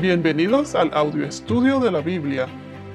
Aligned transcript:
Bienvenidos 0.00 0.76
al 0.76 0.94
audio 0.94 1.26
estudio 1.26 1.80
de 1.80 1.90
la 1.90 2.00
Biblia. 2.00 2.46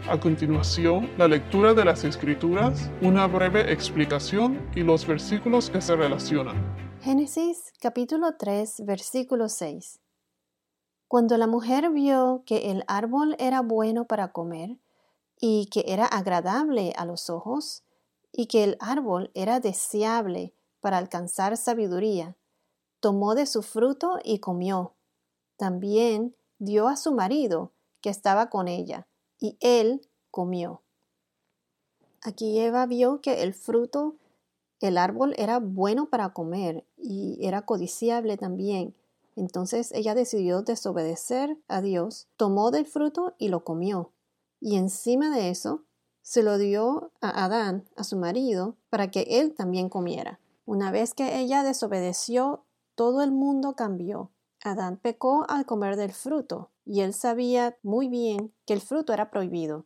A 0.09 0.17
continuación, 0.17 1.09
la 1.17 1.27
lectura 1.27 1.73
de 1.73 1.83
las 1.83 2.05
Escrituras, 2.05 2.89
una 3.01 3.27
breve 3.27 3.73
explicación 3.73 4.71
y 4.73 4.83
los 4.83 5.05
versículos 5.05 5.69
que 5.69 5.81
se 5.81 5.97
relacionan. 5.97 6.55
Génesis 7.01 7.73
capítulo 7.81 8.37
3, 8.39 8.85
versículo 8.85 9.49
6. 9.49 9.99
Cuando 11.09 11.35
la 11.35 11.45
mujer 11.45 11.89
vio 11.89 12.43
que 12.45 12.71
el 12.71 12.85
árbol 12.87 13.35
era 13.37 13.59
bueno 13.59 14.07
para 14.07 14.31
comer 14.31 14.77
y 15.37 15.65
que 15.65 15.83
era 15.87 16.05
agradable 16.05 16.93
a 16.95 17.03
los 17.03 17.29
ojos 17.29 17.83
y 18.31 18.45
que 18.45 18.63
el 18.63 18.77
árbol 18.79 19.29
era 19.33 19.59
deseable 19.59 20.55
para 20.79 20.99
alcanzar 20.99 21.57
sabiduría, 21.57 22.37
tomó 23.01 23.35
de 23.35 23.45
su 23.45 23.61
fruto 23.61 24.19
y 24.23 24.39
comió. 24.39 24.95
También 25.57 26.37
dio 26.59 26.87
a 26.87 26.97
su 26.97 27.13
marido, 27.13 27.71
que 28.01 28.09
estaba 28.09 28.49
con 28.49 28.67
ella, 28.67 29.07
y 29.39 29.57
él 29.59 30.01
comió. 30.31 30.81
Aquí 32.21 32.59
Eva 32.59 32.85
vio 32.85 33.21
que 33.21 33.43
el 33.43 33.53
fruto, 33.53 34.15
el 34.79 34.97
árbol 34.97 35.33
era 35.37 35.59
bueno 35.59 36.09
para 36.09 36.33
comer 36.33 36.85
y 36.97 37.37
era 37.45 37.63
codiciable 37.63 38.37
también. 38.37 38.95
Entonces 39.35 39.91
ella 39.91 40.15
decidió 40.15 40.61
desobedecer 40.61 41.57
a 41.67 41.81
Dios, 41.81 42.27
tomó 42.37 42.71
del 42.71 42.85
fruto 42.85 43.33
y 43.37 43.49
lo 43.49 43.63
comió. 43.63 44.11
Y 44.59 44.77
encima 44.77 45.35
de 45.35 45.49
eso, 45.49 45.83
se 46.21 46.43
lo 46.43 46.57
dio 46.57 47.11
a 47.19 47.43
Adán, 47.43 47.83
a 47.97 48.05
su 48.05 48.15
marido, 48.15 48.77
para 48.89 49.11
que 49.11 49.25
él 49.27 49.53
también 49.53 49.89
comiera. 49.89 50.39
Una 50.65 50.91
vez 50.91 51.13
que 51.13 51.39
ella 51.39 51.63
desobedeció, 51.63 52.63
todo 52.95 53.21
el 53.23 53.31
mundo 53.31 53.75
cambió. 53.75 54.31
Adán 54.63 54.97
pecó 54.97 55.45
al 55.49 55.65
comer 55.65 55.97
del 55.97 56.13
fruto, 56.13 56.71
y 56.85 57.01
él 57.01 57.13
sabía 57.13 57.77
muy 57.83 58.07
bien 58.07 58.53
que 58.65 58.73
el 58.73 58.81
fruto 58.81 59.13
era 59.13 59.29
prohibido. 59.29 59.85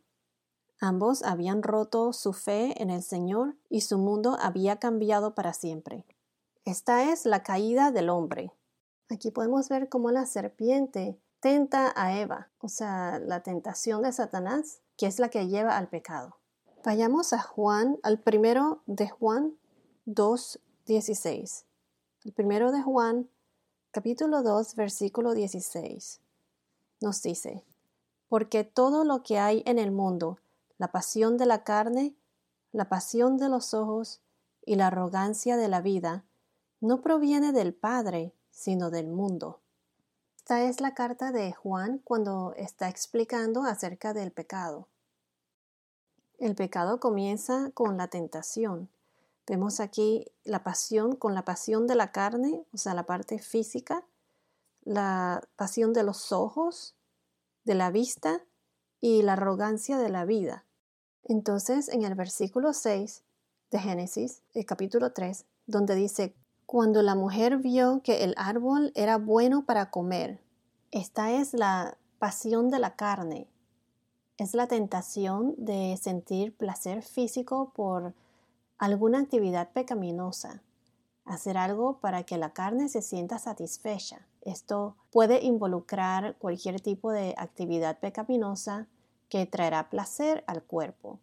Ambos 0.80 1.24
habían 1.24 1.62
roto 1.64 2.12
su 2.12 2.32
fe 2.32 2.80
en 2.80 2.90
el 2.90 3.02
Señor 3.02 3.56
y 3.68 3.80
su 3.80 3.98
mundo 3.98 4.36
había 4.40 4.78
cambiado 4.78 5.34
para 5.34 5.52
siempre. 5.52 6.06
Esta 6.64 7.10
es 7.10 7.26
la 7.26 7.42
caída 7.42 7.90
del 7.90 8.08
hombre. 8.08 8.52
Aquí 9.10 9.32
podemos 9.32 9.68
ver 9.68 9.88
cómo 9.88 10.12
la 10.12 10.26
serpiente 10.26 11.20
tenta 11.40 11.92
a 11.96 12.16
Eva, 12.18 12.50
o 12.60 12.68
sea, 12.68 13.18
la 13.18 13.42
tentación 13.42 14.02
de 14.02 14.12
Satanás, 14.12 14.80
que 14.96 15.06
es 15.06 15.18
la 15.18 15.30
que 15.30 15.48
lleva 15.48 15.76
al 15.76 15.88
pecado. 15.88 16.36
Vayamos 16.84 17.32
a 17.32 17.40
Juan, 17.40 17.98
al 18.04 18.20
primero 18.20 18.82
de 18.86 19.08
Juan 19.08 19.56
2.16. 20.06 21.64
El 22.24 22.32
primero 22.32 22.70
de 22.70 22.82
Juan 22.82 23.28
capítulo 23.90 24.42
2, 24.42 24.74
versículo 24.74 25.32
16, 25.32 26.20
nos 27.00 27.22
dice, 27.22 27.64
porque 28.28 28.62
todo 28.62 29.02
lo 29.02 29.22
que 29.22 29.38
hay 29.38 29.62
en 29.64 29.78
el 29.78 29.92
mundo, 29.92 30.38
la 30.76 30.92
pasión 30.92 31.38
de 31.38 31.46
la 31.46 31.64
carne, 31.64 32.14
la 32.70 32.90
pasión 32.90 33.38
de 33.38 33.48
los 33.48 33.72
ojos 33.72 34.20
y 34.66 34.76
la 34.76 34.88
arrogancia 34.88 35.56
de 35.56 35.68
la 35.68 35.80
vida, 35.80 36.24
no 36.80 37.00
proviene 37.00 37.52
del 37.52 37.74
Padre, 37.74 38.34
sino 38.50 38.90
del 38.90 39.08
mundo. 39.08 39.60
Esta 40.36 40.64
es 40.64 40.82
la 40.82 40.94
carta 40.94 41.32
de 41.32 41.52
Juan 41.52 42.00
cuando 42.04 42.52
está 42.56 42.90
explicando 42.90 43.62
acerca 43.64 44.12
del 44.12 44.32
pecado. 44.32 44.86
El 46.38 46.54
pecado 46.54 47.00
comienza 47.00 47.70
con 47.72 47.96
la 47.96 48.08
tentación, 48.08 48.90
Vemos 49.48 49.80
aquí 49.80 50.26
la 50.44 50.62
pasión 50.62 51.16
con 51.16 51.34
la 51.34 51.42
pasión 51.42 51.86
de 51.86 51.94
la 51.94 52.12
carne, 52.12 52.66
o 52.74 52.76
sea, 52.76 52.92
la 52.92 53.06
parte 53.06 53.38
física, 53.38 54.04
la 54.84 55.42
pasión 55.56 55.94
de 55.94 56.02
los 56.02 56.32
ojos, 56.32 56.94
de 57.64 57.74
la 57.74 57.90
vista 57.90 58.42
y 59.00 59.22
la 59.22 59.32
arrogancia 59.32 59.96
de 59.96 60.10
la 60.10 60.26
vida. 60.26 60.66
Entonces, 61.24 61.88
en 61.88 62.02
el 62.02 62.14
versículo 62.14 62.74
6 62.74 63.22
de 63.70 63.78
Génesis, 63.78 64.42
el 64.52 64.66
capítulo 64.66 65.12
3, 65.12 65.46
donde 65.66 65.94
dice, 65.94 66.34
cuando 66.66 67.00
la 67.00 67.14
mujer 67.14 67.56
vio 67.56 68.02
que 68.02 68.24
el 68.24 68.34
árbol 68.36 68.92
era 68.94 69.16
bueno 69.16 69.64
para 69.64 69.90
comer, 69.90 70.40
esta 70.90 71.32
es 71.32 71.54
la 71.54 71.96
pasión 72.18 72.68
de 72.68 72.80
la 72.80 72.96
carne, 72.96 73.48
es 74.36 74.52
la 74.52 74.66
tentación 74.66 75.54
de 75.56 75.98
sentir 76.00 76.54
placer 76.54 77.02
físico 77.02 77.72
por 77.74 78.12
alguna 78.78 79.18
actividad 79.18 79.70
pecaminosa, 79.72 80.62
hacer 81.24 81.58
algo 81.58 81.98
para 81.98 82.22
que 82.22 82.38
la 82.38 82.52
carne 82.52 82.88
se 82.88 83.02
sienta 83.02 83.38
satisfecha. 83.38 84.26
Esto 84.42 84.96
puede 85.10 85.44
involucrar 85.44 86.36
cualquier 86.38 86.80
tipo 86.80 87.12
de 87.12 87.34
actividad 87.36 87.98
pecaminosa 87.98 88.86
que 89.28 89.44
traerá 89.46 89.90
placer 89.90 90.42
al 90.46 90.62
cuerpo. 90.62 91.18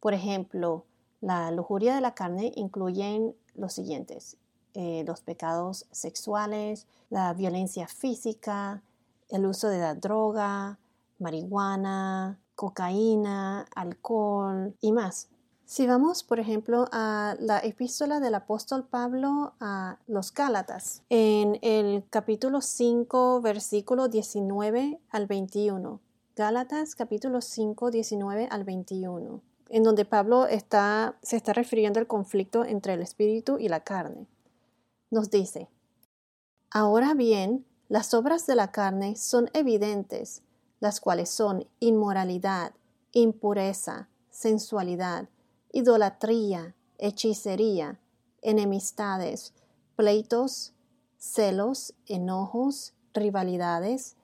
Por 0.00 0.14
ejemplo, 0.14 0.84
la 1.20 1.50
lujuria 1.50 1.94
de 1.94 2.00
la 2.00 2.14
carne 2.14 2.52
incluye 2.56 3.34
los 3.54 3.72
siguientes, 3.72 4.36
eh, 4.74 5.04
los 5.06 5.20
pecados 5.20 5.86
sexuales, 5.90 6.86
la 7.08 7.32
violencia 7.32 7.86
física, 7.88 8.82
el 9.28 9.46
uso 9.46 9.68
de 9.68 9.78
la 9.78 9.94
droga, 9.94 10.78
marihuana, 11.18 12.38
cocaína, 12.54 13.66
alcohol 13.74 14.74
y 14.80 14.92
más. 14.92 15.28
Si 15.68 15.84
vamos, 15.84 16.22
por 16.22 16.38
ejemplo, 16.38 16.86
a 16.92 17.34
la 17.40 17.58
epístola 17.58 18.20
del 18.20 18.36
apóstol 18.36 18.84
Pablo 18.84 19.54
a 19.58 19.98
los 20.06 20.32
Gálatas, 20.32 21.02
en 21.10 21.58
el 21.60 22.04
capítulo 22.08 22.60
5, 22.60 23.40
versículo 23.40 24.06
19 24.06 25.00
al 25.10 25.26
21. 25.26 26.00
Gálatas, 26.36 26.94
capítulo 26.94 27.40
5, 27.40 27.90
19 27.90 28.46
al 28.48 28.62
21, 28.62 29.42
en 29.70 29.82
donde 29.82 30.04
Pablo 30.04 30.46
está, 30.46 31.16
se 31.20 31.34
está 31.34 31.52
refiriendo 31.52 31.98
al 31.98 32.06
conflicto 32.06 32.64
entre 32.64 32.94
el 32.94 33.02
espíritu 33.02 33.58
y 33.58 33.68
la 33.68 33.80
carne. 33.80 34.28
Nos 35.10 35.32
dice, 35.32 35.68
Ahora 36.70 37.14
bien, 37.14 37.66
las 37.88 38.14
obras 38.14 38.46
de 38.46 38.54
la 38.54 38.70
carne 38.70 39.16
son 39.16 39.50
evidentes, 39.52 40.42
las 40.78 41.00
cuales 41.00 41.28
son 41.28 41.66
inmoralidad, 41.80 42.72
impureza, 43.10 44.08
sensualidad, 44.30 45.28
idolatría, 45.76 46.74
hechicería, 46.96 48.00
enemistades, 48.40 49.52
pleitos, 49.94 50.72
celos, 51.18 51.92
enojos, 52.06 52.94
rivalidades, 53.12 54.16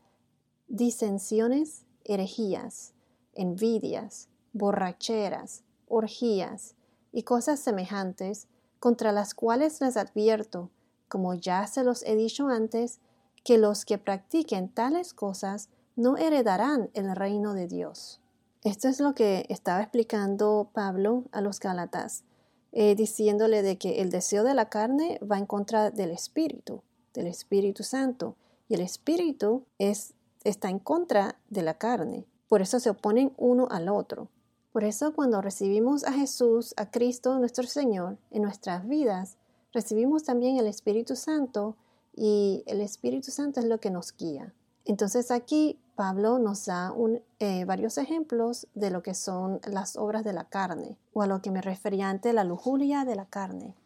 disensiones, 0.69 1.85
herejías, 2.05 2.95
envidias, 3.35 4.31
borracheras, 4.55 5.63
orgías 5.89 6.75
y 7.13 7.25
cosas 7.25 7.61
semejantes, 7.61 8.49
contra 8.79 9.13
las 9.13 9.35
cuales 9.35 9.83
les 9.83 9.99
advierto, 9.99 10.71
como 11.07 11.35
ya 11.35 11.67
se 11.67 11.85
los 11.85 12.03
he 12.05 12.17
dicho 12.17 12.49
antes, 12.49 12.99
que 13.45 13.59
los 13.59 13.85
que 13.85 13.99
practiquen 13.99 14.71
tales 14.71 15.13
cosas 15.13 15.69
no 15.97 16.17
heredarán 16.17 16.89
el 16.95 17.15
reino 17.15 17.53
de 17.53 17.69
Dios. 17.69 18.22
Esto 18.65 18.87
es 18.87 19.01
lo 19.01 19.13
que 19.13 19.45
estaba 19.49 19.81
explicando 19.81 20.71
Pablo 20.73 21.25
a 21.33 21.41
los 21.41 21.59
Gálatas, 21.59 22.23
eh, 22.71 22.95
diciéndole 22.95 23.61
de 23.61 23.77
que 23.77 24.01
el 24.01 24.11
deseo 24.11 24.45
de 24.45 24.55
la 24.55 24.69
carne 24.69 25.19
va 25.21 25.37
en 25.37 25.47
contra 25.47 25.91
del 25.91 26.13
Espíritu, 26.13 26.81
del 27.13 27.27
Espíritu 27.27 27.83
Santo, 27.83 28.37
y 28.69 28.75
el 28.75 28.81
Espíritu 28.83 29.65
es, 29.79 30.15
está 30.45 30.71
en 30.71 30.79
contra 30.79 31.41
de 31.51 31.63
la 31.63 31.75
carne. 31.75 32.25
Por 32.47 32.63
eso 32.63 32.79
se 32.79 32.91
oponen 32.91 33.33
uno 33.37 33.67
al 33.69 33.89
otro. 33.89 34.29
Por 34.73 34.85
eso 34.85 35.13
cuando 35.13 35.43
recibimos 35.43 36.05
a 36.05 36.13
Jesús, 36.13 36.73
a 36.77 36.89
Cristo 36.89 37.37
nuestro 37.41 37.67
Señor, 37.67 38.17
en 38.31 38.43
nuestras 38.43 38.87
vidas, 38.87 39.39
recibimos 39.73 40.23
también 40.23 40.57
el 40.59 40.69
Espíritu 40.69 41.17
Santo 41.17 41.77
y 42.15 42.63
el 42.67 42.81
Espíritu 42.81 43.33
Santo 43.33 43.59
es 43.59 43.67
lo 43.67 43.81
que 43.81 43.91
nos 43.91 44.17
guía. 44.17 44.55
Entonces 44.85 45.31
aquí 45.31 45.79
Pablo 45.95 46.39
nos 46.39 46.67
da 46.67 46.93
eh, 47.39 47.65
varios 47.65 47.99
ejemplos 47.99 48.67
de 48.75 48.91
lo 48.91 49.03
que 49.03 49.15
son 49.15 49.61
las 49.65 49.97
obras 49.97 50.25
de 50.25 50.33
la 50.33 50.45
carne, 50.45 50.99
o 51.13 51.23
a 51.23 51.27
lo 51.27 51.43
que 51.43 51.51
me 51.51 51.63
refería 51.63 52.09
antes, 52.09 52.35
la 52.35 52.45
lujuria 52.45 53.05
de 53.05 53.15
la 53.15 53.27
carne. 53.27 53.77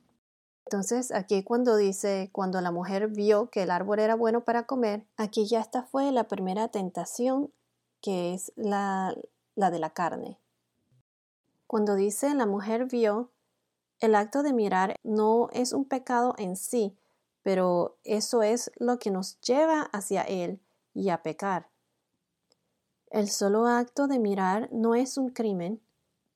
Entonces, 0.64 1.12
aquí 1.12 1.42
cuando 1.42 1.76
dice, 1.76 2.30
cuando 2.32 2.60
la 2.60 2.72
mujer 2.72 3.08
vio 3.08 3.50
que 3.50 3.62
el 3.62 3.70
árbol 3.70 3.98
era 3.98 4.16
bueno 4.16 4.42
para 4.42 4.64
comer, 4.64 5.04
aquí 5.16 5.46
ya 5.46 5.60
esta 5.60 5.82
fue 5.82 6.10
la 6.10 6.24
primera 6.24 6.68
tentación, 6.68 7.52
que 8.00 8.34
es 8.34 8.52
la, 8.56 9.14
la 9.54 9.70
de 9.70 9.78
la 9.78 9.90
carne. 9.90 10.38
Cuando 11.66 11.94
dice 11.94 12.34
la 12.34 12.46
mujer 12.46 12.86
vio, 12.86 13.30
el 14.00 14.14
acto 14.14 14.42
de 14.42 14.52
mirar 14.52 14.96
no 15.02 15.48
es 15.52 15.72
un 15.72 15.84
pecado 15.84 16.34
en 16.38 16.56
sí, 16.56 16.96
pero 17.42 17.96
eso 18.04 18.42
es 18.42 18.70
lo 18.76 18.98
que 18.98 19.10
nos 19.10 19.40
lleva 19.40 19.82
hacia 19.92 20.22
él 20.22 20.60
y 20.96 21.10
a 21.10 21.22
pecar. 21.22 21.68
El 23.10 23.28
solo 23.28 23.66
acto 23.66 24.08
de 24.08 24.18
mirar 24.18 24.68
no 24.72 24.94
es 24.94 25.18
un 25.18 25.28
crimen, 25.28 25.80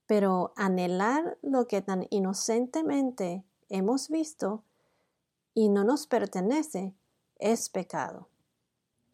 pero 0.06 0.52
anhelar 0.54 1.38
lo 1.42 1.66
que 1.66 1.82
tan 1.82 2.06
inocentemente 2.10 3.44
hemos 3.68 4.08
visto 4.08 4.62
y 5.54 5.68
no 5.68 5.82
nos 5.82 6.06
pertenece 6.06 6.94
es 7.38 7.68
pecado. 7.70 8.28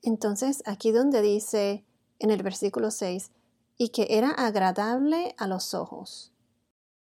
Entonces, 0.03 0.63
aquí 0.67 0.91
donde 0.91 1.23
dice 1.23 1.85
en 2.19 2.31
el 2.31 2.43
versículo 2.43 2.91
6, 2.91 3.31
y 3.79 3.91
que 3.91 4.07
era 4.11 4.31
agradable 4.31 5.35
a 5.39 5.47
los 5.47 5.75
ojos. 5.75 6.33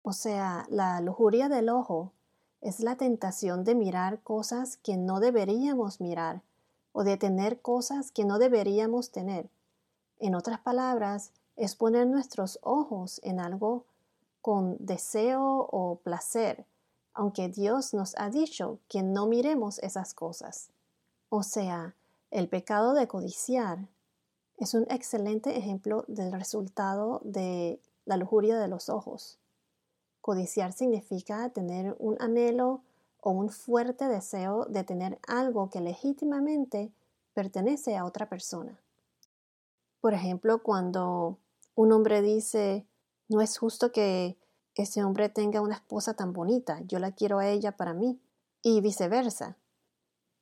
O 0.03 0.13
sea, 0.13 0.67
la 0.71 1.01
lujuria 1.01 1.49
del 1.49 1.69
ojo 1.69 2.13
es 2.61 2.81
la 2.81 2.97
tentación 2.97 3.63
de 3.65 3.75
mirar 3.75 4.23
cosas 4.23 4.79
que 4.79 4.97
no 4.97 5.21
deberíamos 5.21 6.01
mirar 6.01 6.43
o 6.93 7.05
de 7.05 7.17
tener 7.17 7.61
cosas 7.61 8.11
que 8.11 8.25
no 8.25 8.39
deberíamos 8.39 9.11
tener. 9.11 9.49
En 10.19 10.35
otras 10.35 10.61
palabras, 10.61 11.33
es 11.57 11.75
poner 11.75 12.07
nuestros 12.07 12.59
ojos 12.63 13.21
en 13.23 13.41
algo 13.41 13.85
con 14.41 14.77
deseo 14.79 15.69
o 15.71 15.97
placer, 15.97 16.67
aunque 17.15 17.49
Dios 17.49 17.95
nos 17.95 18.15
ha 18.19 18.31
dicho 18.31 18.79
que 18.89 19.03
no 19.03 19.27
miremos 19.27 19.79
esas 19.81 20.15
cosas. 20.15 20.71
O 21.29 21.43
sea, 21.43 21.95
el 22.31 22.49
pecado 22.49 22.95
de 22.95 23.07
codiciar 23.07 23.89
es 24.59 24.75
un 24.75 24.87
excelente 24.91 25.57
ejemplo 25.57 26.05
del 26.09 26.33
resultado 26.33 27.21
de 27.25 27.81
la 28.05 28.17
lujuria 28.17 28.59
de 28.59 28.69
los 28.69 28.89
ojos. 28.89 29.39
Codiciar 30.21 30.73
significa 30.73 31.49
tener 31.51 31.97
un 31.99 32.17
anhelo 32.21 32.83
o 33.23 33.31
un 33.31 33.51
fuerte 33.51 34.09
deseo 34.09 34.67
de 34.67 34.83
tener 34.83 35.19
algo 35.29 35.71
que 35.71 35.81
legítimamente 35.81 36.93
pertenece 37.33 37.97
a 37.97 38.05
otra 38.05 38.29
persona. 38.29 38.79
Por 40.01 40.13
ejemplo, 40.13 40.63
cuando 40.63 41.39
un 41.77 41.93
hombre 41.93 42.21
dice, 42.21 42.85
no 43.29 43.41
es 43.41 43.57
justo 43.57 43.93
que 43.93 44.37
ese 44.75 45.05
hombre 45.05 45.29
tenga 45.29 45.61
una 45.61 45.77
esposa 45.77 46.15
tan 46.15 46.33
bonita, 46.33 46.81
yo 46.83 46.99
la 46.99 47.13
quiero 47.13 47.39
a 47.39 47.47
ella 47.47 47.77
para 47.77 47.95
mí, 47.95 48.21
y 48.61 48.81
viceversa 48.81 49.57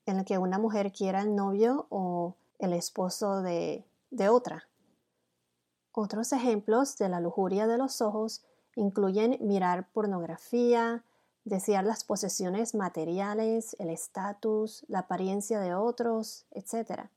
en 0.06 0.18
el 0.18 0.24
que 0.24 0.38
una 0.38 0.58
mujer 0.58 0.90
quiera 0.90 1.20
el 1.20 1.36
novio 1.36 1.86
o 1.90 2.36
el 2.58 2.72
esposo 2.72 3.42
de, 3.42 3.84
de 4.10 4.30
otra. 4.30 4.68
Otros 5.92 6.32
ejemplos 6.32 6.96
de 6.96 7.10
la 7.10 7.20
lujuria 7.20 7.66
de 7.66 7.76
los 7.76 8.00
ojos 8.00 8.42
incluyen 8.74 9.36
mirar 9.42 9.90
pornografía, 9.92 11.04
desear 11.44 11.84
las 11.84 12.04
posesiones 12.04 12.74
materiales, 12.74 13.76
el 13.78 13.90
estatus, 13.90 14.84
la 14.88 15.00
apariencia 15.00 15.60
de 15.60 15.74
otros, 15.74 16.46
etc. 16.50 17.08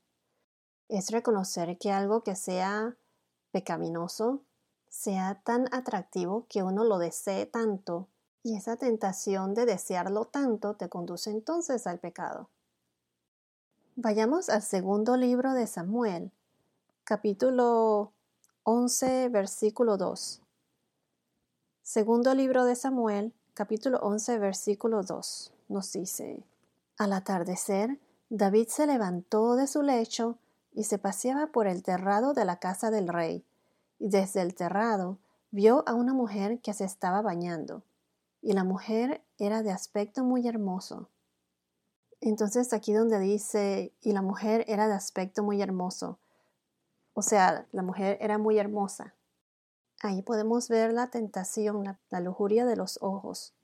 Es 0.88 1.10
reconocer 1.10 1.78
que 1.78 1.92
algo 1.92 2.22
que 2.22 2.36
sea 2.36 2.96
pecaminoso 3.50 4.42
sea 4.88 5.40
tan 5.44 5.72
atractivo 5.74 6.46
que 6.48 6.62
uno 6.62 6.84
lo 6.84 6.98
desee 6.98 7.46
tanto 7.46 8.08
y 8.44 8.56
esa 8.56 8.76
tentación 8.76 9.54
de 9.54 9.66
desearlo 9.66 10.26
tanto 10.26 10.76
te 10.76 10.88
conduce 10.88 11.30
entonces 11.30 11.86
al 11.86 11.98
pecado. 11.98 12.50
Vayamos 13.96 14.48
al 14.48 14.62
segundo 14.62 15.16
libro 15.16 15.52
de 15.52 15.66
Samuel, 15.66 16.30
capítulo 17.04 18.12
11, 18.64 19.28
versículo 19.30 19.96
2. 19.96 20.40
Segundo 21.82 22.34
libro 22.34 22.64
de 22.64 22.76
Samuel, 22.76 23.32
capítulo 23.54 23.98
11, 24.00 24.38
versículo 24.38 25.04
2, 25.04 25.52
nos 25.68 25.92
dice, 25.92 26.42
Al 26.98 27.12
atardecer, 27.12 28.00
David 28.28 28.66
se 28.66 28.84
levantó 28.84 29.54
de 29.54 29.68
su 29.68 29.82
lecho 29.82 30.38
y 30.72 30.84
se 30.84 30.98
paseaba 30.98 31.46
por 31.46 31.68
el 31.68 31.84
terrado 31.84 32.34
de 32.34 32.44
la 32.44 32.58
casa 32.58 32.90
del 32.90 33.06
rey, 33.06 33.44
y 34.00 34.08
desde 34.08 34.42
el 34.42 34.56
terrado 34.56 35.18
vio 35.52 35.84
a 35.86 35.94
una 35.94 36.12
mujer 36.12 36.58
que 36.62 36.74
se 36.74 36.84
estaba 36.84 37.22
bañando, 37.22 37.84
y 38.42 38.54
la 38.54 38.64
mujer 38.64 39.22
era 39.38 39.62
de 39.62 39.70
aspecto 39.70 40.24
muy 40.24 40.48
hermoso. 40.48 41.08
Entonces 42.20 42.72
aquí 42.72 42.92
donde 42.92 43.20
dice, 43.20 43.92
y 44.00 44.12
la 44.14 44.22
mujer 44.22 44.64
era 44.66 44.88
de 44.88 44.94
aspecto 44.94 45.44
muy 45.44 45.62
hermoso, 45.62 46.18
o 47.12 47.22
sea, 47.22 47.68
la 47.70 47.82
mujer 47.82 48.18
era 48.20 48.36
muy 48.36 48.58
hermosa. 48.58 49.14
Ahí 50.04 50.20
podemos 50.20 50.68
ver 50.68 50.92
la 50.92 51.06
tentación, 51.06 51.96
la, 52.10 52.20
lujuria 52.20 52.66
de 52.66 52.76
los 52.76 52.98
ojos. 53.00 53.54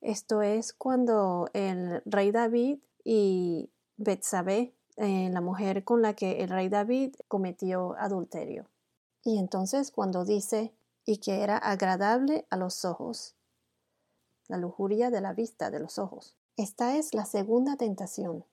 Esto 0.00 0.40
es 0.40 0.72
cuando 0.72 1.50
el 1.54 2.02
rey 2.04 2.30
David 2.30 2.78
y 3.02 3.68
Betsabé, 3.96 4.76
eh, 4.96 5.28
la 5.32 5.40
mujer 5.40 5.82
con 5.82 6.02
la 6.02 6.14
que 6.14 6.44
el 6.44 6.50
rey 6.50 6.68
David 6.68 7.16
cometió 7.26 7.96
adulterio. 7.98 8.70
Y 9.24 9.38
entonces 9.38 9.90
cuando 9.90 10.24
dice, 10.24 10.72
y 11.04 11.16
que 11.16 11.42
era 11.42 11.56
agradable 11.58 12.46
a 12.48 12.56
los 12.56 12.84
ojos, 12.84 13.34
la 14.46 14.58
lujuria 14.58 15.10
de 15.10 15.20
la 15.20 15.32
vista 15.32 15.72
de 15.72 15.80
los 15.80 15.98
ojos. 15.98 16.36
Esta 16.56 16.96
es 16.96 17.12
la 17.12 17.24
segunda 17.24 17.74
tentación. 17.76 18.44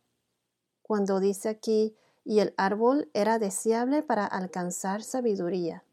Cuando 0.81 1.19
dice 1.19 1.49
aquí, 1.49 1.95
y 2.25 2.39
el 2.39 2.55
árbol 2.57 3.11
era 3.13 3.37
deseable 3.37 4.01
para 4.01 4.25
alcanzar 4.25 5.03
sabiduría. 5.03 5.83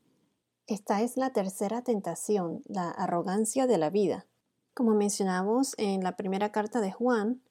Esta 0.71 1.03
es 1.03 1.17
la 1.17 1.31
tercera 1.31 1.83
tentación, 1.83 2.63
la 2.69 2.91
arrogancia 2.91 3.67
de 3.67 3.77
la 3.77 3.91
vida. 3.91 4.27
Como 4.73 4.95
mencionamos 4.95 5.75
en 5.79 6.05
la 6.05 6.17
primera 6.17 6.53
carta 6.53 6.81
de 6.81 6.93
Juan, 6.93 7.43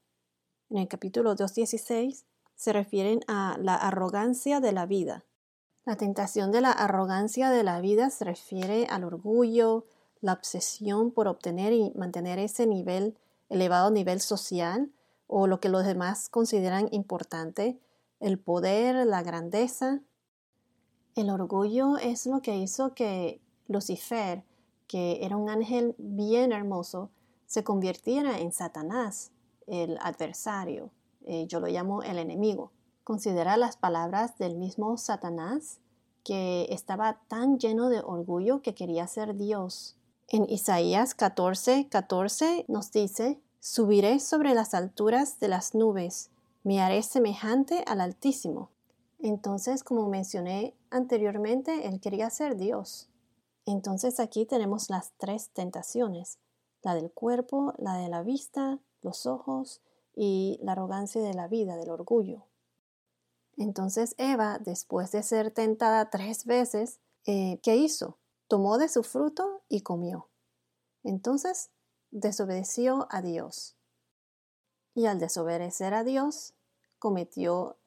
en 0.70 0.78
el 0.78 0.88
capítulo 0.88 1.36
2.16, 1.36 2.24
se 2.56 2.72
refieren 2.72 3.20
a 3.28 3.58
la 3.60 3.76
arrogancia 3.76 4.62
de 4.62 4.72
la 4.72 4.86
vida. 4.86 5.26
La 5.84 5.98
tentación 5.98 6.54
de 6.54 6.62
la 6.62 6.72
arrogancia 6.72 7.50
de 7.50 7.62
la 7.62 7.82
vida 7.82 8.10
se 8.10 8.24
refiere 8.24 8.88
al 8.90 9.04
orgullo, 9.04 9.86
la 10.22 10.32
obsesión 10.32 11.12
por 11.12 11.28
obtener 11.28 11.74
y 11.74 11.92
mantener 11.96 12.40
ese 12.40 12.68
nivel 12.68 13.18
elevado 13.50 13.92
nivel 13.92 14.22
social 14.22 14.94
o 15.28 15.46
lo 15.46 15.60
que 15.60 15.68
los 15.68 15.84
demás 15.84 16.30
consideran 16.30 16.88
importante, 16.94 17.82
el 18.22 18.40
poder, 18.40 19.06
la 19.06 19.24
grandeza. 19.24 20.00
El 21.20 21.32
orgullo 21.32 21.98
es 21.98 22.26
lo 22.28 22.42
que 22.42 22.56
hizo 22.56 22.94
que 22.94 23.42
Lucifer, 23.68 24.46
que 24.88 25.26
era 25.26 25.36
un 25.36 25.50
ángel 25.50 25.94
bien 25.98 26.54
hermoso, 26.54 27.10
se 27.46 27.62
convirtiera 27.62 28.40
en 28.40 28.54
Satanás, 28.54 29.34
el 29.68 29.98
adversario. 30.02 30.92
Eh, 31.26 31.46
yo 31.48 31.60
lo 31.60 31.68
llamo 31.68 32.04
el 32.04 32.20
enemigo. 32.20 32.72
Considera 33.04 33.58
las 33.58 33.76
palabras 33.76 34.38
del 34.38 34.56
mismo 34.56 34.96
Satanás, 34.96 35.82
que 36.24 36.68
estaba 36.70 37.20
tan 37.28 37.60
lleno 37.60 37.90
de 37.90 38.00
orgullo 38.00 38.62
que 38.62 38.74
quería 38.74 39.06
ser 39.06 39.36
Dios. 39.36 39.98
En 40.30 40.50
Isaías 40.50 41.16
14, 41.16 41.90
14 41.90 42.64
nos 42.70 42.94
dice, 42.94 43.42
Subiré 43.60 44.22
sobre 44.22 44.54
las 44.54 44.74
alturas 44.74 45.38
de 45.42 45.50
las 45.50 45.76
nubes, 45.76 46.30
me 46.64 46.80
haré 46.80 47.04
semejante 47.04 47.84
al 47.88 48.00
Altísimo. 48.00 48.70
Entonces, 49.22 49.84
como 49.84 50.08
mencioné 50.08 50.76
anteriormente, 50.92 51.88
él 51.88 52.00
quería 52.00 52.30
ser 52.30 52.56
Dios. 52.56 53.10
Entonces 53.66 54.20
aquí 54.20 54.46
tenemos 54.46 54.90
las 54.90 55.14
tres 55.18 55.50
tentaciones, 55.52 56.40
la 56.82 56.96
del 56.96 57.12
cuerpo, 57.12 57.74
la 57.78 57.96
de 57.96 58.10
la 58.10 58.24
vista, 58.24 58.80
los 59.02 59.26
ojos 59.26 59.82
y 60.16 60.60
la 60.62 60.72
arrogancia 60.74 61.22
de 61.22 61.34
la 61.34 61.48
vida, 61.48 61.76
del 61.76 61.90
orgullo. 61.90 62.46
Entonces 63.58 64.16
Eva, 64.18 64.60
después 64.60 65.12
de 65.12 65.24
ser 65.24 65.52
tentada 65.52 66.10
tres 66.10 66.46
veces, 66.46 67.00
eh, 67.26 67.60
¿qué 67.62 67.76
hizo? 67.76 68.18
tomó 68.50 68.80
de 68.80 68.90
su 68.90 69.04
fruto 69.04 69.62
y 69.70 69.82
comió. 69.82 70.28
Entonces 71.04 71.70
desobedeció 72.10 73.08
a 73.12 73.22
Dios. 73.22 73.78
Y 74.96 75.06
al 75.06 75.20
desobedecer 75.20 75.94
a 75.94 76.04
Dios, 76.04 76.56
cometió 76.98 77.78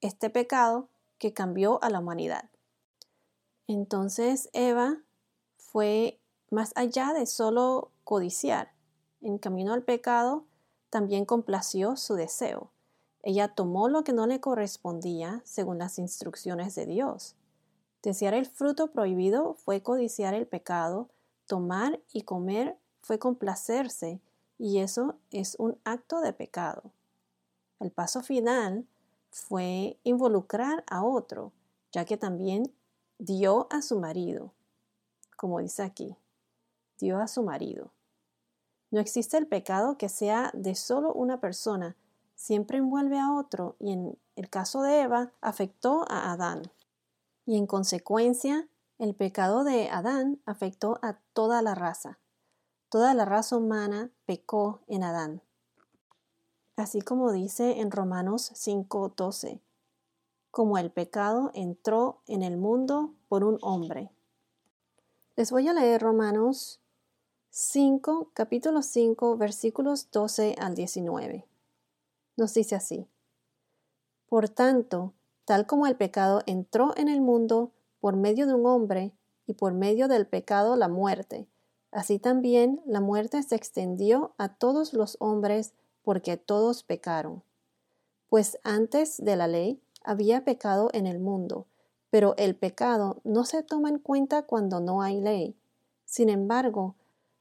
este 0.00 0.30
pecado 0.30 0.90
que 1.18 1.32
cambió 1.32 1.82
a 1.82 1.88
la 1.88 1.98
humanidad. 1.98 2.49
Entonces 3.72 4.50
Eva 4.52 4.98
fue 5.56 6.18
más 6.50 6.72
allá 6.74 7.12
de 7.12 7.26
solo 7.26 7.92
codiciar. 8.02 8.72
En 9.20 9.38
camino 9.38 9.72
al 9.72 9.84
pecado, 9.84 10.44
también 10.90 11.24
complació 11.24 11.96
su 11.96 12.14
deseo. 12.14 12.72
Ella 13.22 13.54
tomó 13.54 13.88
lo 13.88 14.02
que 14.02 14.12
no 14.12 14.26
le 14.26 14.40
correspondía 14.40 15.40
según 15.44 15.78
las 15.78 15.98
instrucciones 15.98 16.74
de 16.74 16.86
Dios 16.86 17.36
Desear 18.02 18.32
el 18.32 18.46
fruto 18.46 18.88
prohibido 18.90 19.54
fue 19.54 19.82
codiciar 19.82 20.32
el 20.32 20.46
pecado, 20.46 21.10
tomar 21.46 22.00
y 22.12 22.22
comer 22.22 22.76
fue 23.02 23.18
complacerse, 23.18 24.20
y 24.58 24.78
eso 24.78 25.16
es 25.30 25.54
un 25.58 25.78
acto 25.84 26.20
de 26.20 26.32
pecado. 26.32 26.82
El 27.78 27.90
paso 27.90 28.22
final 28.22 28.86
fue 29.30 29.98
involucrar 30.02 30.82
a 30.88 31.04
otro, 31.04 31.52
ya 31.92 32.04
que 32.04 32.16
también 32.16 32.72
dio 33.20 33.68
a 33.70 33.82
su 33.82 34.00
marido, 34.00 34.54
como 35.36 35.60
dice 35.60 35.82
aquí, 35.82 36.16
dio 36.98 37.18
a 37.18 37.28
su 37.28 37.42
marido. 37.42 37.92
No 38.90 38.98
existe 38.98 39.36
el 39.36 39.46
pecado 39.46 39.98
que 39.98 40.08
sea 40.08 40.50
de 40.54 40.74
solo 40.74 41.12
una 41.12 41.38
persona, 41.38 41.96
siempre 42.34 42.78
envuelve 42.78 43.18
a 43.18 43.32
otro 43.32 43.76
y 43.78 43.92
en 43.92 44.18
el 44.36 44.48
caso 44.48 44.82
de 44.82 45.02
Eva 45.02 45.32
afectó 45.42 46.10
a 46.10 46.32
Adán 46.32 46.62
y 47.44 47.58
en 47.58 47.66
consecuencia 47.66 48.68
el 48.98 49.14
pecado 49.14 49.64
de 49.64 49.90
Adán 49.90 50.40
afectó 50.46 50.98
a 51.02 51.18
toda 51.34 51.60
la 51.60 51.74
raza. 51.74 52.18
Toda 52.88 53.12
la 53.12 53.26
raza 53.26 53.56
humana 53.56 54.10
pecó 54.24 54.80
en 54.88 55.04
Adán. 55.04 55.42
Así 56.76 57.02
como 57.02 57.32
dice 57.32 57.80
en 57.80 57.90
Romanos 57.90 58.50
5:12, 58.54 59.60
como 60.50 60.78
el 60.78 60.90
pecado 60.90 61.50
entró 61.54 62.22
en 62.26 62.42
el 62.42 62.56
mundo 62.56 63.14
por 63.28 63.44
un 63.44 63.58
hombre. 63.62 64.10
Les 65.36 65.50
voy 65.50 65.68
a 65.68 65.72
leer 65.72 66.02
Romanos 66.02 66.80
5, 67.50 68.30
capítulo 68.34 68.82
5, 68.82 69.36
versículos 69.36 70.10
12 70.10 70.56
al 70.58 70.74
19. 70.74 71.46
Nos 72.36 72.54
dice 72.54 72.74
así. 72.74 73.06
Por 74.28 74.48
tanto, 74.48 75.12
tal 75.44 75.66
como 75.66 75.86
el 75.86 75.96
pecado 75.96 76.42
entró 76.46 76.96
en 76.96 77.08
el 77.08 77.20
mundo 77.20 77.72
por 78.00 78.16
medio 78.16 78.46
de 78.46 78.54
un 78.54 78.66
hombre, 78.66 79.12
y 79.50 79.54
por 79.54 79.72
medio 79.72 80.06
del 80.06 80.28
pecado 80.28 80.76
la 80.76 80.86
muerte, 80.86 81.48
así 81.90 82.20
también 82.20 82.80
la 82.86 83.00
muerte 83.00 83.42
se 83.42 83.56
extendió 83.56 84.32
a 84.38 84.54
todos 84.54 84.92
los 84.92 85.16
hombres 85.18 85.74
porque 86.02 86.36
todos 86.36 86.84
pecaron. 86.84 87.42
Pues 88.28 88.60
antes 88.62 89.16
de 89.18 89.34
la 89.34 89.48
ley 89.48 89.82
había 90.02 90.44
pecado 90.44 90.90
en 90.92 91.06
el 91.06 91.20
mundo, 91.20 91.66
pero 92.10 92.34
el 92.36 92.56
pecado 92.56 93.20
no 93.24 93.44
se 93.44 93.62
toma 93.62 93.88
en 93.88 93.98
cuenta 93.98 94.42
cuando 94.42 94.80
no 94.80 95.02
hay 95.02 95.20
ley. 95.20 95.56
Sin 96.04 96.28
embargo, 96.28 96.96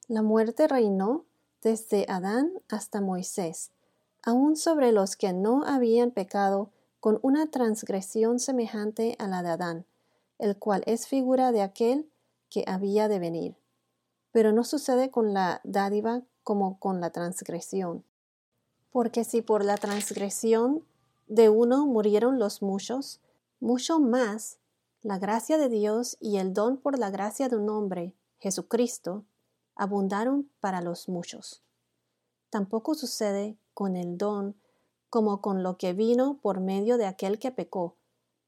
la 0.07 0.21
muerte 0.21 0.67
reinó 0.67 1.25
desde 1.61 2.05
Adán 2.07 2.53
hasta 2.69 3.01
Moisés, 3.01 3.71
aun 4.23 4.55
sobre 4.55 4.91
los 4.91 5.15
que 5.15 5.33
no 5.33 5.63
habían 5.63 6.11
pecado 6.11 6.69
con 6.99 7.19
una 7.21 7.47
transgresión 7.47 8.39
semejante 8.39 9.15
a 9.19 9.27
la 9.27 9.41
de 9.41 9.49
Adán, 9.49 9.85
el 10.37 10.57
cual 10.57 10.83
es 10.85 11.07
figura 11.07 11.51
de 11.51 11.61
aquel 11.61 12.09
que 12.49 12.63
había 12.67 13.07
de 13.07 13.19
venir. 13.19 13.55
Pero 14.31 14.51
no 14.51 14.63
sucede 14.63 15.09
con 15.09 15.33
la 15.33 15.61
dádiva 15.63 16.21
como 16.43 16.79
con 16.79 17.01
la 17.01 17.09
transgresión. 17.09 18.03
Porque 18.91 19.23
si 19.23 19.41
por 19.41 19.63
la 19.63 19.77
transgresión 19.77 20.83
de 21.29 21.47
uno 21.47 21.85
murieron 21.85 22.39
los 22.39 22.61
muchos, 22.61 23.21
mucho 23.61 23.99
más 23.99 24.57
la 25.01 25.17
gracia 25.17 25.57
de 25.57 25.69
Dios 25.69 26.17
y 26.19 26.37
el 26.37 26.53
don 26.53 26.77
por 26.77 26.99
la 26.99 27.09
gracia 27.09 27.47
de 27.47 27.55
un 27.55 27.69
hombre, 27.69 28.13
Jesucristo, 28.39 29.23
abundaron 29.75 30.49
para 30.59 30.81
los 30.81 31.07
muchos. 31.07 31.63
Tampoco 32.49 32.95
sucede 32.95 33.57
con 33.73 33.95
el 33.95 34.17
don 34.17 34.55
como 35.09 35.41
con 35.41 35.63
lo 35.63 35.77
que 35.77 35.93
vino 35.93 36.39
por 36.41 36.59
medio 36.59 36.97
de 36.97 37.05
aquel 37.05 37.39
que 37.39 37.51
pecó, 37.51 37.95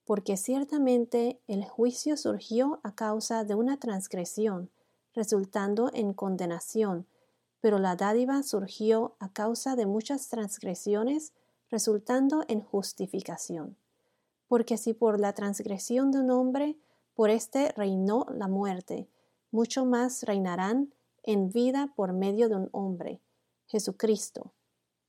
porque 0.04 0.36
ciertamente 0.36 1.40
el 1.48 1.64
juicio 1.64 2.18
surgió 2.18 2.80
a 2.84 2.96
causa 2.96 3.44
de 3.44 3.56
una 3.56 3.80
transgresión, 3.80 4.70
resultando 5.14 5.92
en 5.94 6.14
condenación, 6.14 7.08
pero 7.62 7.78
la 7.78 7.96
dádiva 7.96 8.42
surgió 8.44 9.16
a 9.20 9.32
causa 9.32 9.76
de 9.76 9.86
muchas 9.86 10.28
transgresiones, 10.30 11.32
resultando 11.72 12.44
en 12.48 12.62
justificación. 12.62 13.78
Porque 14.48 14.78
si 14.78 14.94
por 14.94 15.20
la 15.20 15.34
transgresión 15.34 16.12
de 16.12 16.20
un 16.20 16.30
hombre, 16.30 16.78
por 17.16 17.30
éste 17.30 17.74
reinó 17.76 18.26
la 18.30 18.48
muerte, 18.48 19.08
mucho 19.52 19.86
más 19.86 20.24
reinarán 20.24 20.94
en 21.24 21.50
vida 21.50 21.94
por 21.96 22.14
medio 22.14 22.50
de 22.50 22.56
un 22.56 22.70
hombre, 22.74 23.22
Jesucristo, 23.68 24.52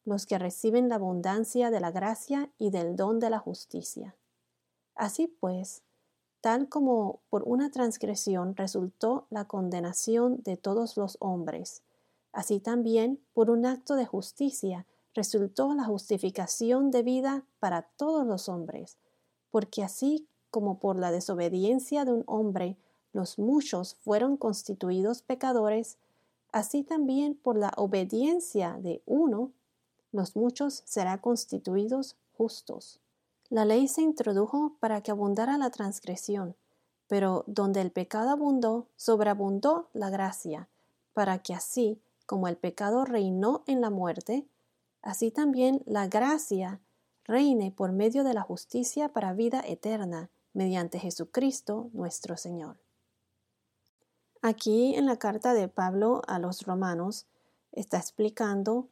los 0.04 0.26
que 0.26 0.38
reciben 0.38 0.88
la 0.88 0.96
abundancia 0.96 1.70
de 1.70 1.80
la 1.80 1.90
gracia 1.90 2.52
y 2.58 2.70
del 2.70 2.96
don 2.96 3.18
de 3.18 3.30
la 3.30 3.38
justicia. 3.38 4.16
Así 4.94 5.26
pues, 5.26 5.82
tal 6.40 6.68
como 6.68 7.22
por 7.28 7.42
una 7.44 7.70
transgresión 7.70 8.56
resultó 8.56 9.26
la 9.30 9.46
condenación 9.46 10.42
de 10.42 10.56
todos 10.56 10.96
los 10.96 11.16
hombres, 11.20 11.82
así 12.32 12.60
también 12.60 13.20
por 13.32 13.50
un 13.50 13.66
acto 13.66 13.94
de 13.94 14.06
justicia 14.06 14.86
resultó 15.14 15.74
la 15.74 15.84
justificación 15.84 16.90
de 16.90 17.02
vida 17.02 17.44
para 17.60 17.82
todos 17.82 18.26
los 18.26 18.48
hombres, 18.48 18.96
porque 19.50 19.82
así 19.82 20.26
como 20.50 20.78
por 20.78 20.98
la 20.98 21.10
desobediencia 21.10 22.04
de 22.04 22.12
un 22.12 22.24
hombre 22.26 22.76
los 23.12 23.38
muchos 23.38 23.96
fueron 23.96 24.36
constituidos 24.36 25.22
pecadores, 25.22 25.98
así 26.50 26.82
también 26.82 27.34
por 27.34 27.56
la 27.56 27.72
obediencia 27.76 28.78
de 28.80 29.02
uno 29.06 29.50
los 30.12 30.36
muchos 30.36 30.82
serán 30.84 31.18
constituidos 31.18 32.16
justos. 32.36 33.00
La 33.48 33.64
ley 33.64 33.88
se 33.88 34.02
introdujo 34.02 34.76
para 34.80 35.02
que 35.02 35.10
abundara 35.10 35.58
la 35.58 35.70
transgresión, 35.70 36.54
pero 37.06 37.44
donde 37.46 37.80
el 37.80 37.90
pecado 37.90 38.30
abundó, 38.30 38.86
sobreabundó 38.96 39.88
la 39.92 40.10
gracia, 40.10 40.68
para 41.12 41.38
que 41.38 41.54
así 41.54 42.00
como 42.26 42.48
el 42.48 42.56
pecado 42.56 43.04
reinó 43.04 43.62
en 43.66 43.80
la 43.80 43.90
muerte, 43.90 44.46
así 45.02 45.30
también 45.30 45.82
la 45.84 46.08
gracia 46.08 46.80
reine 47.24 47.70
por 47.70 47.92
medio 47.92 48.24
de 48.24 48.34
la 48.34 48.42
justicia 48.42 49.10
para 49.10 49.32
vida 49.32 49.62
eterna, 49.66 50.30
mediante 50.54 50.98
Jesucristo 50.98 51.90
nuestro 51.92 52.36
Señor. 52.36 52.78
Aquí 54.40 54.94
en 54.96 55.06
la 55.06 55.16
carta 55.18 55.54
de 55.54 55.68
Pablo 55.68 56.22
a 56.26 56.38
los 56.38 56.62
romanos 56.66 57.26
está 57.70 57.98
explicando, 57.98 58.88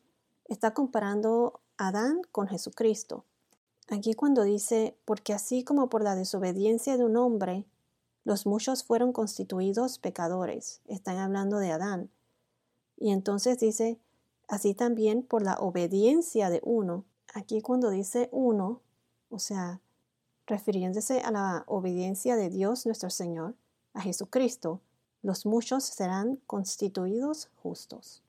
está 0.47 0.73
comparando 0.75 1.61
Adán 1.77 2.23
con 2.31 2.47
Jesucristo. 2.47 3.25
Aquí 3.89 4.15
cuando 4.15 4.45
dice, 4.45 4.97
porque 5.05 5.33
así 5.33 5.65
como 5.65 5.89
por 5.89 6.03
la 6.03 6.15
desobediencia 6.15 6.97
de 6.97 7.05
un 7.05 7.17
hombre, 7.17 7.67
los 8.25 8.47
muchos 8.47 8.85
fueron 8.85 9.13
constituidos 9.13 9.99
pecadores, 9.99 10.81
están 10.87 11.19
hablando 11.19 11.59
de 11.59 11.73
Adán. 11.73 12.11
Y 12.97 13.11
entonces 13.11 13.59
dice, 13.59 13.99
así 14.51 14.75
también 14.75 15.23
por 15.23 15.43
la 15.43 15.55
obediencia 15.55 16.51
de 16.51 16.61
uno. 16.65 17.05
Aquí 17.33 17.63
cuando 17.63 17.91
dice 17.91 18.29
uno, 18.33 18.81
o 19.31 19.39
sea, 19.39 19.81
refiriéndose 20.47 21.21
a 21.21 21.31
la 21.31 21.65
obediencia 21.69 22.35
de 22.35 22.51
Dios 22.51 22.85
nuestro 22.85 23.11
Señor, 23.11 23.55
a 23.95 24.01
Jesucristo, 24.03 24.81
los 25.23 25.47
muchos 25.47 25.85
serán 25.85 26.37
constituidos 26.47 27.49
justos. 27.63 28.23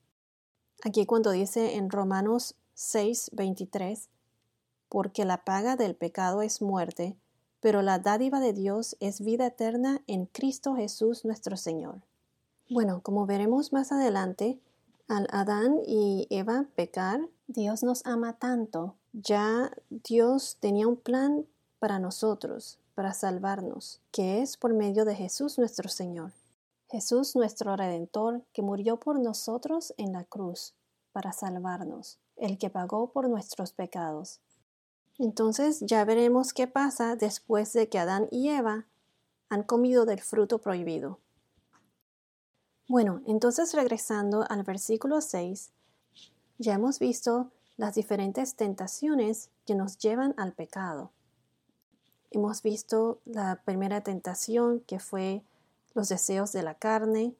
Aquí 0.84 1.06
cuando 1.06 1.32
dice 1.32 1.74
en 1.74 1.90
Romanos 1.90 2.54
6, 2.74 3.30
23, 3.32 4.08
porque 4.88 5.24
la 5.24 5.44
paga 5.44 5.74
del 5.74 5.96
pecado 5.96 6.42
es 6.42 6.62
muerte, 6.62 7.16
pero 7.60 7.82
la 7.82 7.98
dádiva 7.98 8.38
de 8.38 8.52
Dios 8.52 8.96
es 9.00 9.20
vida 9.20 9.46
eterna 9.46 10.02
en 10.06 10.26
Cristo 10.26 10.76
Jesús 10.76 11.24
nuestro 11.24 11.56
Señor. 11.56 12.02
Bueno, 12.70 13.00
como 13.02 13.26
veremos 13.26 13.72
más 13.72 13.90
adelante, 13.90 14.60
al 15.08 15.26
Adán 15.30 15.80
y 15.86 16.26
Eva 16.30 16.66
pecar, 16.74 17.28
Dios 17.46 17.82
nos 17.82 18.06
ama 18.06 18.34
tanto. 18.34 18.96
Ya 19.12 19.70
Dios 19.90 20.56
tenía 20.60 20.86
un 20.86 20.96
plan 20.96 21.46
para 21.78 21.98
nosotros, 21.98 22.78
para 22.94 23.12
salvarnos, 23.12 24.00
que 24.10 24.40
es 24.40 24.56
por 24.56 24.72
medio 24.72 25.04
de 25.04 25.14
Jesús 25.14 25.58
nuestro 25.58 25.88
Señor. 25.88 26.32
Jesús 26.88 27.36
nuestro 27.36 27.74
Redentor, 27.76 28.42
que 28.52 28.62
murió 28.62 28.98
por 28.98 29.18
nosotros 29.18 29.94
en 29.96 30.12
la 30.12 30.24
cruz, 30.24 30.74
para 31.12 31.32
salvarnos, 31.32 32.18
el 32.36 32.58
que 32.58 32.70
pagó 32.70 33.12
por 33.12 33.28
nuestros 33.28 33.72
pecados. 33.72 34.40
Entonces 35.18 35.80
ya 35.80 36.04
veremos 36.04 36.52
qué 36.52 36.66
pasa 36.66 37.16
después 37.16 37.72
de 37.72 37.88
que 37.88 37.98
Adán 37.98 38.28
y 38.30 38.48
Eva 38.48 38.86
han 39.48 39.62
comido 39.62 40.04
del 40.04 40.20
fruto 40.20 40.58
prohibido. 40.58 41.18
Bueno, 42.92 43.22
entonces 43.26 43.72
regresando 43.72 44.44
al 44.50 44.64
versículo 44.64 45.22
6, 45.22 45.72
ya 46.58 46.74
hemos 46.74 46.98
visto 46.98 47.50
las 47.78 47.94
diferentes 47.94 48.54
tentaciones 48.54 49.48
que 49.64 49.74
nos 49.74 49.96
llevan 49.96 50.34
al 50.36 50.52
pecado. 50.52 51.10
Hemos 52.30 52.60
visto 52.60 53.22
la 53.24 53.62
primera 53.64 54.02
tentación 54.02 54.80
que 54.80 54.98
fue 54.98 55.42
los 55.94 56.10
deseos 56.10 56.52
de 56.52 56.62
la 56.64 56.74
carne, 56.74 57.34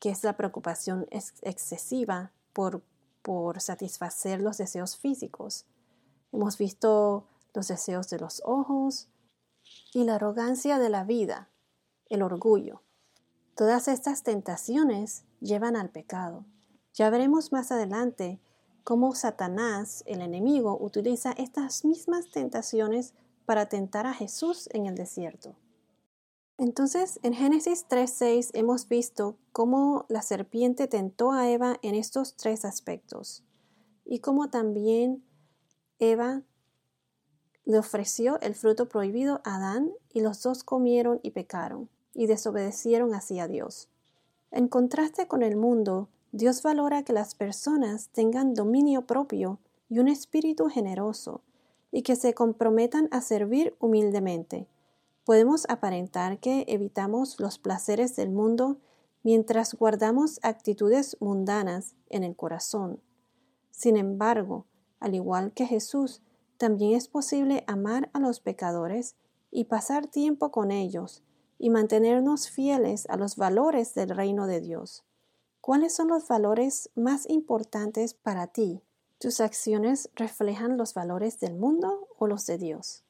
que 0.00 0.10
es 0.10 0.24
la 0.24 0.36
preocupación 0.36 1.06
excesiva 1.42 2.32
por, 2.52 2.82
por 3.22 3.60
satisfacer 3.60 4.40
los 4.40 4.58
deseos 4.58 4.96
físicos. 4.96 5.64
Hemos 6.32 6.58
visto 6.58 7.24
los 7.54 7.68
deseos 7.68 8.10
de 8.10 8.18
los 8.18 8.42
ojos 8.44 9.06
y 9.94 10.02
la 10.02 10.16
arrogancia 10.16 10.80
de 10.80 10.88
la 10.88 11.04
vida, 11.04 11.50
el 12.08 12.22
orgullo. 12.22 12.82
Todas 13.60 13.88
estas 13.88 14.22
tentaciones 14.22 15.24
llevan 15.40 15.76
al 15.76 15.90
pecado. 15.90 16.46
Ya 16.94 17.10
veremos 17.10 17.52
más 17.52 17.70
adelante 17.70 18.40
cómo 18.84 19.14
Satanás, 19.14 20.02
el 20.06 20.22
enemigo, 20.22 20.78
utiliza 20.80 21.32
estas 21.32 21.84
mismas 21.84 22.30
tentaciones 22.30 23.12
para 23.44 23.66
tentar 23.66 24.06
a 24.06 24.14
Jesús 24.14 24.70
en 24.72 24.86
el 24.86 24.94
desierto. 24.94 25.56
Entonces, 26.56 27.20
en 27.22 27.34
Génesis 27.34 27.84
3.6 27.86 28.48
hemos 28.54 28.88
visto 28.88 29.36
cómo 29.52 30.06
la 30.08 30.22
serpiente 30.22 30.88
tentó 30.88 31.30
a 31.32 31.46
Eva 31.50 31.76
en 31.82 31.94
estos 31.94 32.36
tres 32.36 32.64
aspectos 32.64 33.44
y 34.06 34.20
cómo 34.20 34.48
también 34.48 35.22
Eva 35.98 36.44
le 37.66 37.78
ofreció 37.78 38.40
el 38.40 38.54
fruto 38.54 38.88
prohibido 38.88 39.42
a 39.44 39.56
Adán 39.56 39.92
y 40.14 40.22
los 40.22 40.40
dos 40.42 40.64
comieron 40.64 41.20
y 41.22 41.32
pecaron 41.32 41.90
y 42.20 42.26
desobedecieron 42.26 43.14
hacia 43.14 43.48
Dios. 43.48 43.88
En 44.50 44.68
contraste 44.68 45.26
con 45.26 45.42
el 45.42 45.56
mundo, 45.56 46.10
Dios 46.32 46.62
valora 46.62 47.02
que 47.02 47.14
las 47.14 47.34
personas 47.34 48.10
tengan 48.10 48.52
dominio 48.52 49.06
propio 49.06 49.58
y 49.88 50.00
un 50.00 50.08
espíritu 50.08 50.68
generoso, 50.68 51.40
y 51.90 52.02
que 52.02 52.16
se 52.16 52.34
comprometan 52.34 53.08
a 53.10 53.22
servir 53.22 53.74
humildemente. 53.80 54.66
Podemos 55.24 55.64
aparentar 55.70 56.40
que 56.40 56.66
evitamos 56.68 57.40
los 57.40 57.58
placeres 57.58 58.16
del 58.16 58.28
mundo 58.28 58.76
mientras 59.22 59.72
guardamos 59.72 60.40
actitudes 60.42 61.16
mundanas 61.20 61.94
en 62.10 62.22
el 62.22 62.36
corazón. 62.36 63.00
Sin 63.70 63.96
embargo, 63.96 64.66
al 64.98 65.14
igual 65.14 65.52
que 65.52 65.64
Jesús, 65.64 66.20
también 66.58 66.98
es 66.98 67.08
posible 67.08 67.64
amar 67.66 68.10
a 68.12 68.20
los 68.20 68.40
pecadores 68.40 69.16
y 69.50 69.64
pasar 69.64 70.06
tiempo 70.06 70.50
con 70.50 70.70
ellos 70.70 71.22
y 71.60 71.68
mantenernos 71.68 72.48
fieles 72.48 73.06
a 73.10 73.16
los 73.16 73.36
valores 73.36 73.94
del 73.94 74.08
reino 74.08 74.46
de 74.46 74.60
Dios. 74.60 75.04
¿Cuáles 75.60 75.94
son 75.94 76.08
los 76.08 76.26
valores 76.26 76.90
más 76.94 77.28
importantes 77.28 78.14
para 78.14 78.46
ti? 78.46 78.80
¿Tus 79.18 79.40
acciones 79.40 80.08
reflejan 80.14 80.78
los 80.78 80.94
valores 80.94 81.38
del 81.38 81.54
mundo 81.54 82.08
o 82.18 82.26
los 82.26 82.46
de 82.46 82.56
Dios? 82.56 83.04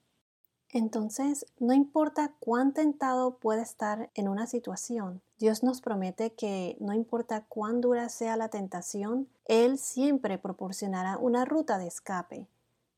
Entonces, 0.73 1.47
no 1.61 1.73
importa 1.73 2.35
cuán 2.41 2.75
tentado 2.75 3.37
pueda 3.37 3.63
estar 3.63 4.11
en 4.15 4.29
una 4.29 4.49
situación, 4.49 5.23
Dios 5.39 5.63
nos 5.63 5.81
promete 5.81 6.33
que 6.33 6.77
no 6.81 6.93
importa 6.93 7.45
cuán 7.49 7.81
dura 7.81 8.09
sea 8.09 8.37
la 8.37 8.49
tentación, 8.49 9.29
Él 9.47 9.79
siempre 9.79 10.39
proporcionará 10.39 11.19
una 11.19 11.45
ruta 11.45 11.79
de 11.79 11.87
escape. 11.87 12.49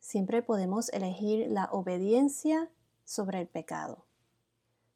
Siempre 0.01 0.43
podemos 0.43 0.89
elegir 0.89 1.51
la 1.51 1.67
obediencia 1.67 2.71
sobre 3.05 3.41
el 3.41 3.47
pecado. 3.47 4.05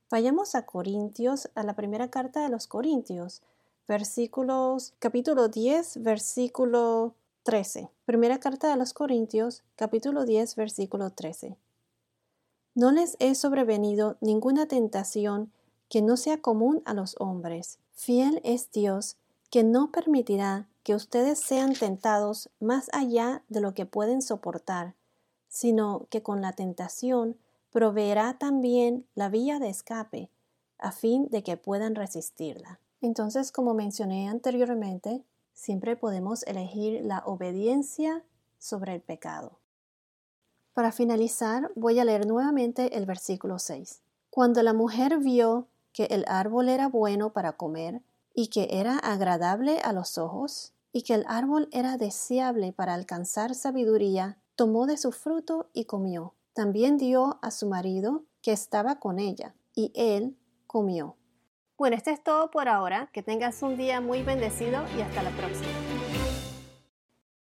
Vayamos 0.09 0.55
a 0.55 0.67
Corintios, 0.67 1.51
a 1.57 1.65
la 1.65 1.75
primera 1.75 2.11
carta 2.11 2.41
de 2.41 2.49
los 2.49 2.69
Corintios, 2.69 3.43
versículos, 3.89 4.95
capítulo 5.01 5.49
10, 5.49 6.01
versículo 6.05 7.15
13. 7.43 7.91
Primera 8.05 8.39
carta 8.39 8.71
de 8.71 8.77
los 8.77 8.93
Corintios, 8.93 9.65
capítulo 9.75 10.25
10, 10.25 10.55
versículo 10.55 11.11
13. 11.11 11.57
No 12.77 12.93
les 12.93 13.17
he 13.19 13.35
sobrevenido 13.35 14.17
ninguna 14.21 14.67
tentación 14.67 15.51
que 15.89 16.03
no 16.03 16.17
sea 16.17 16.41
común 16.41 16.83
a 16.85 16.95
los 16.95 17.17
hombres. 17.19 17.81
Fiel 17.93 18.41
es 18.45 18.71
Dios, 18.71 19.17
que 19.51 19.65
no 19.65 19.91
permitirá 19.91 20.69
que 20.85 20.95
ustedes 20.95 21.41
sean 21.41 21.73
tentados 21.73 22.49
más 22.61 22.91
allá 22.93 23.43
de 23.49 23.61
lo 23.61 23.75
que 23.75 23.87
pueden 23.87 24.23
soportar, 24.23 24.95
sino 25.49 26.07
que 26.11 26.23
con 26.23 26.43
la 26.43 26.53
tentación 26.53 27.37
proveerá 27.77 28.39
también 28.39 29.07
la 29.15 29.29
vía 29.29 29.59
de 29.59 29.69
escape, 29.69 30.31
a 30.79 30.93
fin 30.93 31.29
de 31.29 31.43
que 31.43 31.59
puedan 31.59 31.95
resistirla. 31.95 32.81
Entonces, 33.03 33.53
como 33.53 33.75
mencioné 33.75 34.31
anteriormente, 34.31 35.23
siempre 35.53 35.95
podemos 35.95 36.43
elegir 36.45 37.05
la 37.05 37.19
obediencia 37.27 38.25
sobre 38.59 38.95
el 38.95 39.03
pecado. 39.03 39.59
Para 40.73 40.91
finalizar, 40.91 41.71
voy 41.75 41.99
a 41.99 42.07
leer 42.07 42.27
nuevamente 42.27 42.97
el 42.97 43.05
versículo 43.05 43.59
6. 43.59 44.01
Cuando 44.31 44.63
la 44.63 44.73
mujer 44.73 45.19
vio 45.19 45.69
que 45.93 46.05
el 46.05 46.25
árbol 46.29 46.71
era 46.71 46.89
bueno 46.89 47.35
para 47.35 47.59
comer 47.59 48.01
y 48.33 48.47
que 48.47 48.69
era 48.71 48.97
agradable 48.97 49.81
a 49.81 49.93
los 49.93 50.17
ojos 50.17 50.73
y 50.93 51.03
que 51.03 51.13
el 51.13 51.27
árbol 51.29 51.69
era 51.73 51.99
deseable 51.99 52.73
para 52.73 52.95
alcanzar 52.95 53.55
sabiduría, 53.55 54.39
tomó 54.55 54.87
de 54.87 54.97
su 54.97 55.13
fruto 55.13 55.69
y 55.75 55.85
comió. 55.85 56.36
También 56.57 56.97
dio 56.97 57.39
a 57.43 57.51
su 57.51 57.69
marido 57.69 58.25
que 58.41 58.51
estaba 58.51 58.99
con 58.99 59.19
ella, 59.19 59.55
y 59.75 59.93
él 59.95 60.39
comió. 60.67 61.19
Bueno, 61.77 61.97
esto 61.97 62.09
es 62.09 62.25
todo 62.25 62.51
por 62.51 62.67
ahora. 62.67 63.11
Que 63.13 63.23
tengas 63.23 63.63
un 63.63 63.77
día 63.77 64.01
muy 64.01 64.23
bendecido 64.23 64.83
y 64.97 65.03
hasta 65.03 65.23
la 65.23 65.31
próxima. 65.33 65.69